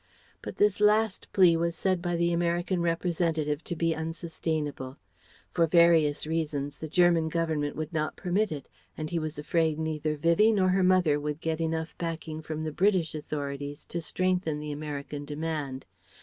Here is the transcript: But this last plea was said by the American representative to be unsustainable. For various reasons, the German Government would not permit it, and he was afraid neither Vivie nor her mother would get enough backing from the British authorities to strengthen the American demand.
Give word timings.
But 0.41 0.57
this 0.57 0.79
last 0.81 1.31
plea 1.31 1.55
was 1.55 1.75
said 1.75 2.01
by 2.01 2.15
the 2.15 2.33
American 2.33 2.81
representative 2.81 3.63
to 3.65 3.75
be 3.75 3.93
unsustainable. 3.93 4.97
For 5.51 5.67
various 5.67 6.25
reasons, 6.25 6.79
the 6.79 6.87
German 6.87 7.29
Government 7.29 7.75
would 7.75 7.93
not 7.93 8.15
permit 8.15 8.51
it, 8.51 8.67
and 8.97 9.11
he 9.11 9.19
was 9.19 9.37
afraid 9.37 9.77
neither 9.77 10.17
Vivie 10.17 10.53
nor 10.53 10.69
her 10.69 10.81
mother 10.81 11.19
would 11.19 11.39
get 11.39 11.61
enough 11.61 11.95
backing 11.99 12.41
from 12.41 12.63
the 12.63 12.71
British 12.71 13.13
authorities 13.13 13.85
to 13.85 14.01
strengthen 14.01 14.59
the 14.59 14.71
American 14.71 15.23
demand. 15.23 15.85